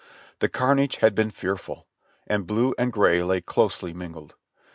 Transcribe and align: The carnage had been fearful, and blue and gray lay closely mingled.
The 0.39 0.49
carnage 0.49 0.95
had 0.95 1.13
been 1.13 1.29
fearful, 1.29 1.85
and 2.25 2.47
blue 2.47 2.73
and 2.75 2.91
gray 2.91 3.21
lay 3.21 3.39
closely 3.39 3.93
mingled. 3.93 4.33